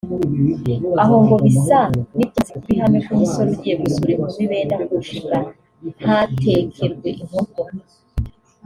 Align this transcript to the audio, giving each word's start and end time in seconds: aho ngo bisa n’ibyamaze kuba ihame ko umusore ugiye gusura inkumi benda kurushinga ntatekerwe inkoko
aho 1.01 1.15
ngo 1.23 1.35
bisa 1.43 1.79
n’ibyamaze 2.15 2.43
kuba 2.55 2.69
ihame 2.75 2.99
ko 3.05 3.09
umusore 3.15 3.47
ugiye 3.55 3.75
gusura 3.83 4.11
inkumi 4.15 4.43
benda 4.51 4.75
kurushinga 4.87 5.37
ntatekerwe 5.99 7.09
inkoko 7.23 7.61